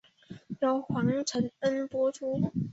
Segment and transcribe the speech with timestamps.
[0.61, 2.51] 由黄承恩播出。